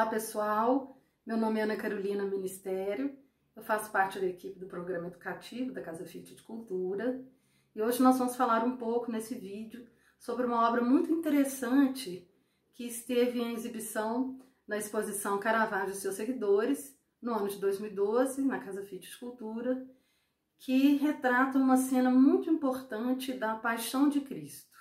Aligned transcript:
Olá 0.00 0.08
pessoal, 0.08 0.98
meu 1.26 1.36
nome 1.36 1.60
é 1.60 1.64
Ana 1.64 1.76
Carolina 1.76 2.24
Ministério, 2.24 3.14
eu 3.54 3.62
faço 3.62 3.92
parte 3.92 4.18
da 4.18 4.24
equipe 4.24 4.58
do 4.58 4.64
programa 4.64 5.08
educativo 5.08 5.74
da 5.74 5.82
Casa 5.82 6.06
Fit 6.06 6.34
de 6.34 6.42
Cultura. 6.42 7.22
E 7.74 7.82
hoje 7.82 8.02
nós 8.02 8.18
vamos 8.18 8.34
falar 8.34 8.64
um 8.64 8.78
pouco 8.78 9.12
nesse 9.12 9.34
vídeo 9.34 9.86
sobre 10.18 10.46
uma 10.46 10.66
obra 10.66 10.80
muito 10.80 11.12
interessante 11.12 12.26
que 12.72 12.84
esteve 12.84 13.42
em 13.42 13.52
exibição 13.52 14.40
na 14.66 14.78
exposição 14.78 15.38
Caravaggio 15.38 15.92
e 15.92 15.96
seus 15.96 16.14
seguidores 16.14 16.98
no 17.20 17.34
ano 17.34 17.50
de 17.50 17.58
2012 17.58 18.40
na 18.40 18.58
Casa 18.58 18.82
Fit 18.82 19.06
de 19.06 19.18
Cultura, 19.18 19.86
que 20.58 20.96
retrata 20.96 21.58
uma 21.58 21.76
cena 21.76 22.10
muito 22.10 22.48
importante 22.48 23.34
da 23.34 23.54
Paixão 23.54 24.08
de 24.08 24.22
Cristo. 24.22 24.74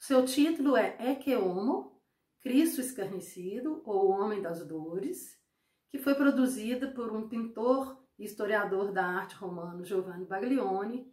O 0.00 0.04
seu 0.04 0.24
título 0.24 0.74
é 0.74 0.96
Ecce 0.98 1.36
Homo, 1.36 1.93
Cristo 2.44 2.82
Escarnecido, 2.82 3.80
ou 3.86 4.04
O 4.04 4.10
Homem 4.10 4.42
das 4.42 4.62
Dores, 4.66 5.40
que 5.88 5.96
foi 5.96 6.14
produzida 6.14 6.88
por 6.88 7.10
um 7.10 7.26
pintor 7.26 7.98
e 8.18 8.24
historiador 8.26 8.92
da 8.92 9.02
arte 9.02 9.34
romano 9.34 9.82
Giovanni 9.82 10.26
Baglioni, 10.26 11.10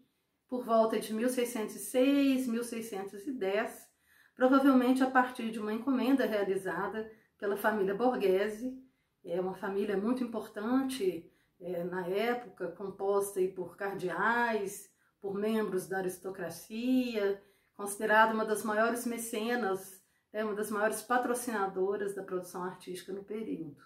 por 0.50 0.66
volta 0.66 1.00
de 1.00 1.14
1606, 1.14 2.48
1610, 2.48 3.90
provavelmente 4.36 5.04
a 5.04 5.10
partir 5.10 5.52
de 5.52 5.60
uma 5.60 5.72
encomenda 5.72 6.26
realizada 6.26 7.10
pela 7.38 7.56
família 7.56 7.96
Borghese, 7.96 8.78
é 9.24 9.40
uma 9.40 9.56
família 9.56 9.96
muito 9.96 10.22
importante 10.26 11.32
é, 11.62 11.82
na 11.86 12.06
época, 12.08 12.74
composta 12.74 13.40
por 13.56 13.78
cardeais, 13.78 14.92
por 15.22 15.34
membros 15.36 15.88
da 15.88 16.00
aristocracia, 16.00 17.42
considerada 17.74 18.34
uma 18.34 18.44
das 18.44 18.66
maiores 18.66 19.06
mecenas 19.06 20.01
é 20.34 20.44
uma 20.44 20.56
das 20.56 20.72
maiores 20.72 21.02
patrocinadoras 21.02 22.16
da 22.16 22.24
produção 22.24 22.64
artística 22.64 23.12
no 23.12 23.24
período. 23.24 23.82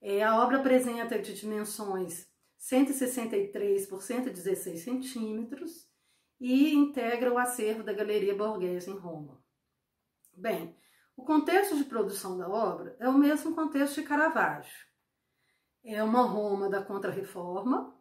É, 0.00 0.22
a 0.22 0.42
obra 0.42 0.58
apresenta 0.58 1.18
de 1.18 1.32
dimensões 1.32 2.28
163 2.58 3.86
por 3.86 4.02
116 4.02 4.80
centímetros 4.80 5.88
e 6.38 6.74
integra 6.74 7.32
o 7.32 7.38
acervo 7.38 7.82
da 7.82 7.92
Galeria 7.92 8.36
Borghese 8.36 8.90
em 8.90 8.98
Roma. 8.98 9.42
Bem, 10.36 10.76
o 11.16 11.24
contexto 11.24 11.76
de 11.76 11.84
produção 11.84 12.36
da 12.36 12.48
obra 12.48 12.96
é 12.98 13.08
o 13.08 13.16
mesmo 13.16 13.54
contexto 13.54 14.00
de 14.00 14.06
Caravaggio. 14.06 14.86
É 15.82 16.02
uma 16.02 16.22
Roma 16.22 16.68
da 16.68 16.82
Contra-Reforma, 16.82 17.94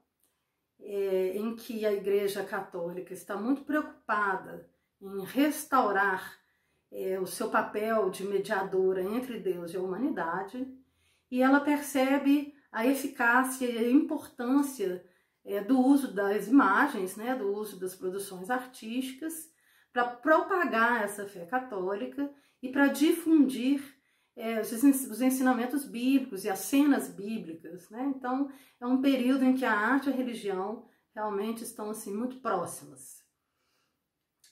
é, 0.79 1.37
em 1.37 1.55
que 1.55 1.85
a 1.85 1.93
Igreja 1.93 2.43
Católica 2.43 3.13
está 3.13 3.37
muito 3.37 3.63
preocupada 3.63 4.69
em 5.01 5.23
restaurar 5.23 6.42
é, 6.93 7.19
o 7.19 7.25
seu 7.25 7.49
papel 7.49 8.11
de 8.11 8.23
mediadora 8.23 9.01
entre 9.01 9.39
Deus 9.39 9.73
e 9.73 9.77
a 9.77 9.81
humanidade, 9.81 10.71
e 11.31 11.41
ela 11.41 11.59
percebe 11.59 12.53
a 12.71 12.85
eficácia 12.85 13.65
e 13.65 13.77
a 13.77 13.89
importância 13.89 15.03
é, 15.43 15.61
do 15.61 15.79
uso 15.79 16.13
das 16.13 16.47
imagens, 16.47 17.15
né, 17.17 17.35
do 17.35 17.51
uso 17.51 17.79
das 17.79 17.95
produções 17.95 18.49
artísticas, 18.49 19.51
para 19.91 20.05
propagar 20.05 21.03
essa 21.03 21.25
fé 21.25 21.45
católica 21.45 22.31
e 22.61 22.69
para 22.71 22.87
difundir 22.87 23.83
é, 24.35 24.61
os 24.61 25.21
ensinamentos 25.21 25.85
bíblicos 25.85 26.45
e 26.45 26.49
as 26.49 26.59
cenas 26.59 27.09
bíblicas. 27.09 27.89
Né? 27.89 28.11
Então, 28.15 28.51
é 28.79 28.85
um 28.85 29.01
período 29.01 29.43
em 29.43 29.55
que 29.55 29.65
a 29.65 29.73
arte 29.73 30.09
e 30.09 30.13
a 30.13 30.15
religião 30.15 30.87
realmente 31.13 31.63
estão 31.63 31.91
assim, 31.91 32.15
muito 32.15 32.39
próximas. 32.39 33.23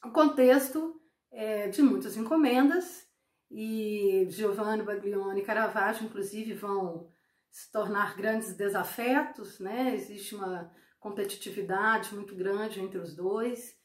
O 0.06 0.12
contexto 0.12 1.01
é, 1.32 1.68
de 1.70 1.82
muitas 1.82 2.18
encomendas 2.18 3.08
e 3.50 4.28
Giovanni 4.30 4.84
Baglioni 4.84 5.42
e 5.42 5.46
Caravaggio, 5.46 6.06
inclusive, 6.06 6.54
vão 6.54 7.10
se 7.50 7.72
tornar 7.72 8.16
grandes 8.16 8.56
desafetos, 8.56 9.60
né? 9.60 9.94
Existe 9.94 10.36
uma 10.36 10.72
competitividade 11.00 12.14
muito 12.16 12.36
grande 12.36 12.80
entre 12.80 12.98
os 12.98 13.16
dois, 13.16 13.76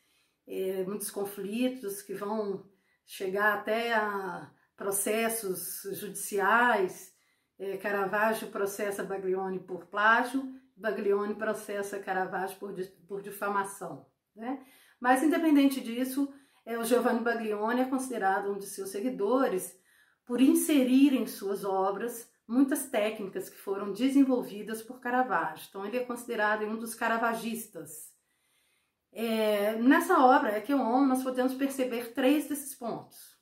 é, 0.47 0.85
muitos 0.85 1.11
conflitos 1.11 2.03
que 2.03 2.15
vão 2.15 2.65
chegar 3.05 3.55
até 3.55 3.95
a 3.95 4.51
processos 4.77 5.83
judiciais. 5.99 7.15
É, 7.59 7.77
Caravaggio 7.79 8.49
processa 8.49 9.03
Baglioni 9.03 9.59
por 9.59 9.87
plágio, 9.87 10.45
Baglioni 10.77 11.35
processa 11.35 11.99
Caravaggio 11.99 12.59
por, 12.59 12.75
por 13.09 13.23
difamação. 13.23 14.07
Né? 14.35 14.65
Mas, 15.01 15.23
independente 15.23 15.81
disso, 15.81 16.33
o 16.75 16.85
Giovanni 16.85 17.21
Baglioni 17.21 17.83
é 17.83 17.85
considerado 17.85 18.51
um 18.51 18.59
de 18.59 18.67
seus 18.67 18.91
seguidores 18.91 19.79
por 20.25 20.41
inserir 20.41 21.15
em 21.15 21.27
suas 21.27 21.65
obras 21.65 22.29
muitas 22.47 22.89
técnicas 22.89 23.49
que 23.49 23.57
foram 23.57 23.93
desenvolvidas 23.93 24.83
por 24.83 25.01
Caravaggio. 25.01 25.67
Então, 25.69 25.87
ele 25.87 25.99
é 25.99 26.05
considerado 26.05 26.65
um 26.65 26.77
dos 26.77 26.95
caravagistas. 26.95 28.13
É, 29.13 29.77
nessa 29.77 30.19
obra, 30.19 30.51
é 30.51 30.75
homem, 30.75 31.09
nós 31.09 31.23
podemos 31.23 31.55
perceber 31.55 32.13
três 32.13 32.49
desses 32.49 32.75
pontos. 32.75 33.37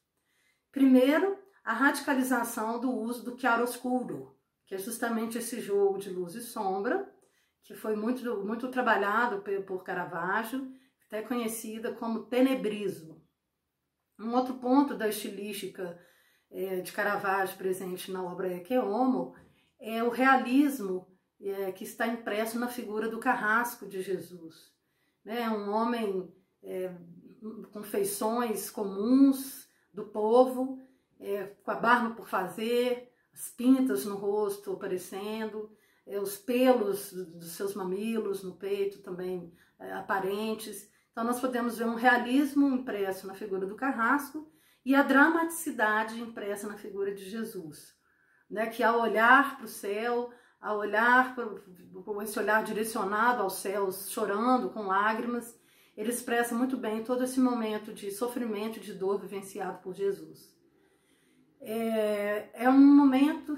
Primeiro, 0.70 1.38
a 1.64 1.72
radicalização 1.72 2.78
do 2.78 2.92
uso 2.92 3.24
do 3.24 3.38
chiaroscuro, 3.38 4.36
que 4.66 4.74
é 4.74 4.78
justamente 4.78 5.38
esse 5.38 5.60
jogo 5.60 5.98
de 5.98 6.10
luz 6.10 6.34
e 6.34 6.42
sombra, 6.42 7.10
que 7.62 7.74
foi 7.74 7.96
muito, 7.96 8.44
muito 8.44 8.68
trabalhado 8.68 9.42
por 9.66 9.82
Caravaggio 9.82 10.70
até 11.06 11.22
conhecida 11.22 11.92
como 11.92 12.24
tenebrismo. 12.26 13.22
Um 14.18 14.34
outro 14.34 14.54
ponto 14.54 14.94
da 14.94 15.08
estilística 15.08 15.98
é, 16.50 16.80
de 16.80 16.92
Caravaggio 16.92 17.56
presente 17.56 18.10
na 18.10 18.22
obra 18.22 18.52
Ecce 18.52 18.78
Homo 18.78 19.34
é 19.80 20.02
o 20.02 20.10
realismo 20.10 21.06
é, 21.40 21.72
que 21.72 21.84
está 21.84 22.06
impresso 22.06 22.58
na 22.58 22.68
figura 22.68 23.08
do 23.08 23.18
carrasco 23.18 23.86
de 23.86 24.00
Jesus. 24.00 24.72
Né? 25.24 25.48
Um 25.50 25.70
homem 25.70 26.32
é, 26.62 26.94
com 27.72 27.82
feições 27.82 28.70
comuns 28.70 29.68
do 29.92 30.04
povo, 30.04 30.78
é, 31.20 31.44
com 31.62 31.70
a 31.70 31.74
barba 31.74 32.14
por 32.14 32.28
fazer, 32.28 33.12
as 33.32 33.50
pintas 33.50 34.04
no 34.04 34.16
rosto 34.16 34.72
aparecendo, 34.72 35.70
é, 36.06 36.20
os 36.20 36.36
pelos 36.36 37.12
dos 37.12 37.52
seus 37.52 37.74
mamilos 37.74 38.42
no 38.42 38.56
peito 38.56 39.02
também 39.02 39.52
é, 39.78 39.92
aparentes. 39.92 40.90
Então, 41.14 41.22
nós 41.22 41.38
podemos 41.38 41.78
ver 41.78 41.84
um 41.84 41.94
realismo 41.94 42.66
impresso 42.66 43.28
na 43.28 43.34
figura 43.34 43.64
do 43.64 43.76
carrasco 43.76 44.50
e 44.84 44.96
a 44.96 45.02
dramaticidade 45.04 46.20
impressa 46.20 46.66
na 46.66 46.76
figura 46.76 47.14
de 47.14 47.24
Jesus, 47.30 47.94
né? 48.50 48.66
que 48.66 48.82
ao 48.82 49.00
olhar 49.00 49.56
para 49.56 49.64
o 49.64 49.68
céu, 49.68 50.32
ao 50.60 50.78
olhar 50.78 51.36
com 52.04 52.20
esse 52.20 52.36
olhar 52.36 52.64
direcionado 52.64 53.44
aos 53.44 53.58
céus, 53.58 54.10
chorando 54.10 54.70
com 54.70 54.88
lágrimas, 54.88 55.56
ele 55.96 56.10
expressa 56.10 56.52
muito 56.52 56.76
bem 56.76 57.04
todo 57.04 57.22
esse 57.22 57.38
momento 57.38 57.94
de 57.94 58.10
sofrimento, 58.10 58.80
de 58.80 58.92
dor 58.92 59.20
vivenciado 59.20 59.78
por 59.78 59.94
Jesus. 59.94 60.52
É, 61.60 62.48
é 62.54 62.68
um 62.68 62.76
momento 62.76 63.56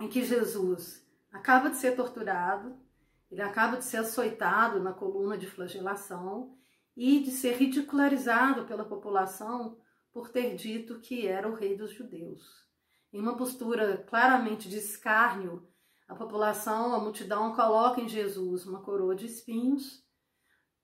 em 0.00 0.08
que 0.08 0.24
Jesus 0.24 1.08
acaba 1.32 1.70
de 1.70 1.76
ser 1.76 1.94
torturado, 1.94 2.76
ele 3.30 3.42
acaba 3.42 3.76
de 3.76 3.84
ser 3.84 3.98
açoitado 3.98 4.80
na 4.80 4.92
coluna 4.92 5.36
de 5.36 5.46
flagelação 5.46 6.56
e 6.96 7.20
de 7.20 7.30
ser 7.30 7.56
ridicularizado 7.56 8.64
pela 8.64 8.84
população 8.84 9.78
por 10.12 10.30
ter 10.30 10.54
dito 10.54 11.00
que 11.00 11.26
era 11.26 11.48
o 11.48 11.54
rei 11.54 11.76
dos 11.76 11.92
judeus. 11.92 12.42
Em 13.12 13.20
uma 13.20 13.36
postura 13.36 13.98
claramente 14.08 14.68
de 14.68 14.78
escárnio, 14.78 15.68
a 16.08 16.14
população, 16.14 16.94
a 16.94 17.00
multidão 17.00 17.54
coloca 17.54 18.00
em 18.00 18.08
Jesus 18.08 18.64
uma 18.64 18.82
coroa 18.82 19.14
de 19.14 19.26
espinhos, 19.26 20.04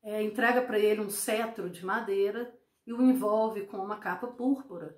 é, 0.02 0.22
entrega 0.22 0.62
para 0.62 0.78
ele 0.78 1.00
um 1.00 1.10
cetro 1.10 1.70
de 1.70 1.84
madeira 1.84 2.52
e 2.86 2.92
o 2.92 3.00
envolve 3.00 3.66
com 3.66 3.78
uma 3.78 3.98
capa 3.98 4.26
púrpura, 4.26 4.96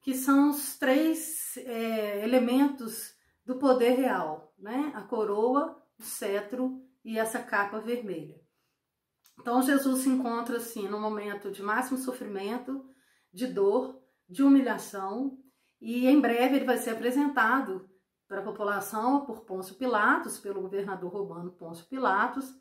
que 0.00 0.14
são 0.14 0.50
os 0.50 0.76
três 0.76 1.56
é, 1.58 2.24
elementos 2.24 3.14
do 3.44 3.56
poder 3.56 3.90
real, 3.90 4.52
né? 4.58 4.92
A 4.94 5.02
coroa, 5.02 5.80
o 5.98 6.02
cetro 6.02 6.82
e 7.04 7.18
essa 7.18 7.38
capa 7.38 7.80
vermelha. 7.80 8.40
Então 9.40 9.62
Jesus 9.62 10.00
se 10.00 10.08
encontra 10.08 10.56
assim 10.56 10.88
no 10.88 11.00
momento 11.00 11.50
de 11.50 11.62
máximo 11.62 11.98
sofrimento, 11.98 12.84
de 13.32 13.46
dor, 13.46 14.02
de 14.28 14.42
humilhação, 14.42 15.38
e 15.80 16.06
em 16.06 16.20
breve 16.20 16.56
ele 16.56 16.64
vai 16.64 16.78
ser 16.78 16.90
apresentado 16.90 17.88
para 18.26 18.40
a 18.40 18.44
população 18.44 19.24
por 19.24 19.44
Pôncio 19.44 19.76
Pilatos, 19.76 20.38
pelo 20.38 20.62
governador 20.62 21.12
romano 21.12 21.52
Pôncio 21.52 21.86
Pilatos, 21.86 22.52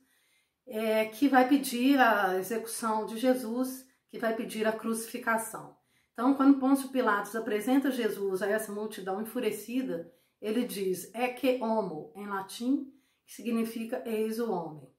é, 0.68 1.06
que 1.06 1.28
vai 1.28 1.48
pedir 1.48 2.00
a 2.00 2.38
execução 2.38 3.06
de 3.06 3.18
Jesus, 3.18 3.86
que 4.10 4.20
vai 4.20 4.36
pedir 4.36 4.68
a 4.68 4.72
crucificação. 4.72 5.76
Então, 6.14 6.34
quando 6.34 6.60
Pôncio 6.60 6.90
Pilatos 6.90 7.36
apresenta 7.36 7.92
Jesus 7.92 8.42
a 8.42 8.48
essa 8.48 8.72
multidão 8.72 9.22
enfurecida, 9.22 10.12
ele 10.42 10.64
diz 10.66 11.14
ecce 11.14 11.60
homo, 11.62 12.12
em 12.16 12.28
latim, 12.28 12.92
que 13.26 13.34
significa 13.34 14.02
eis 14.06 14.40
o 14.40 14.52
homem. 14.52 14.90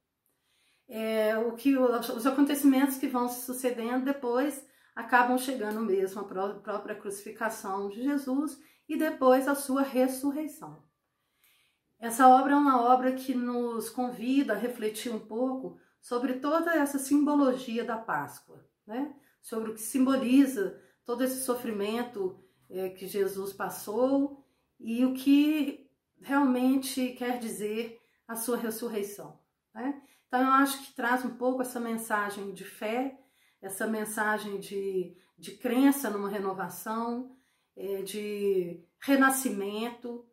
É, 0.89 1.37
o 1.39 1.53
que 1.53 1.77
os 1.77 2.27
acontecimentos 2.27 2.97
que 2.97 3.09
vão 3.09 3.29
se 3.29 3.45
sucedendo 3.45 4.05
depois 4.05 4.65
acabam 4.95 5.37
chegando 5.37 5.81
mesmo 5.81 6.21
à 6.21 6.25
própria 6.25 6.95
crucificação 6.95 7.89
de 7.89 8.03
Jesus 8.03 8.59
e 8.89 8.97
depois 8.97 9.49
a 9.49 9.55
sua 9.55 9.83
ressurreição. 9.83 10.83
Essa 11.99 12.29
obra 12.29 12.53
é 12.53 12.57
uma 12.57 12.83
obra 12.83 13.13
que 13.13 13.35
nos 13.35 13.89
convida 13.89 14.53
a 14.53 14.57
refletir 14.57 15.13
um 15.13 15.19
pouco 15.19 15.79
sobre 16.01 16.35
toda 16.35 16.75
essa 16.75 16.99
simbologia 16.99 17.85
da 17.85 17.97
Páscoa, 17.97 18.65
né? 18.87 19.15
sobre 19.43 19.71
o 19.71 19.75
que 19.75 19.81
simboliza 19.81 20.81
todo 21.05 21.25
esse 21.25 21.43
sofrimento 21.43 22.39
é, 22.69 22.91
que 22.91 23.07
Jesus 23.07 23.53
passou 23.53 24.45
e 24.79 25.05
o 25.05 25.15
que 25.15 25.91
realmente 26.21 27.13
quer 27.19 27.39
dizer 27.39 28.01
a 28.27 28.37
sua 28.37 28.57
ressurreição. 28.57 29.39
Né? 29.75 30.03
Então, 30.27 30.41
eu 30.41 30.53
acho 30.53 30.85
que 30.85 30.95
traz 30.95 31.25
um 31.25 31.37
pouco 31.37 31.63
essa 31.63 31.79
mensagem 31.79 32.53
de 32.53 32.65
fé, 32.65 33.19
essa 33.61 33.87
mensagem 33.87 34.59
de, 34.59 35.17
de 35.39 35.53
crença 35.53 36.11
numa 36.11 36.29
renovação, 36.29 37.37
é, 37.77 38.03
de 38.03 38.83
renascimento 39.01 40.27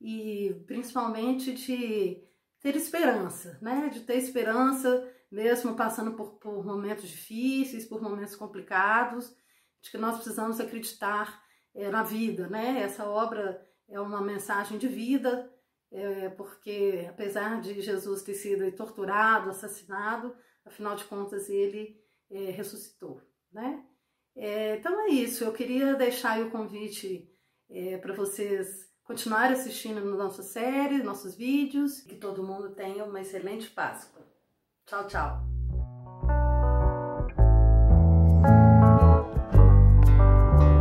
e 0.00 0.62
principalmente 0.66 1.52
de 1.52 2.22
ter 2.60 2.74
esperança, 2.74 3.58
né? 3.60 3.88
De 3.88 4.00
ter 4.00 4.16
esperança 4.16 5.08
mesmo 5.30 5.74
passando 5.74 6.14
por, 6.14 6.34
por 6.34 6.64
momentos 6.64 7.08
difíceis, 7.08 7.84
por 7.84 8.00
momentos 8.00 8.36
complicados, 8.36 9.34
de 9.80 9.90
que 9.90 9.98
nós 9.98 10.16
precisamos 10.16 10.60
acreditar 10.60 11.42
é, 11.74 11.90
na 11.90 12.02
vida, 12.02 12.48
né? 12.48 12.80
Essa 12.80 13.04
obra 13.04 13.64
é 13.88 14.00
uma 14.00 14.20
mensagem 14.20 14.78
de 14.78 14.88
vida, 14.88 15.52
é, 15.96 16.28
porque 16.28 17.06
apesar 17.08 17.60
de 17.60 17.80
Jesus 17.80 18.22
ter 18.22 18.34
sido 18.34 18.70
torturado, 18.72 19.48
assassinado, 19.48 20.36
afinal 20.64 20.94
de 20.94 21.04
contas 21.04 21.48
ele 21.48 21.98
é, 22.30 22.50
ressuscitou, 22.50 23.22
né? 23.50 23.82
É, 24.34 24.76
então 24.76 25.00
é 25.06 25.08
isso, 25.08 25.44
eu 25.44 25.52
queria 25.52 25.94
deixar 25.94 26.38
o 26.42 26.50
convite 26.50 27.32
é, 27.70 27.96
para 27.96 28.12
vocês 28.12 28.86
continuarem 29.02 29.54
assistindo 29.54 30.04
nossa 30.04 30.42
série, 30.42 31.02
nossos 31.02 31.34
vídeos, 31.34 32.02
que 32.02 32.16
todo 32.16 32.42
mundo 32.42 32.74
tenha 32.74 33.04
uma 33.04 33.20
excelente 33.22 33.70
Páscoa. 33.70 34.26
Tchau, 34.84 35.06
tchau! 35.06 35.55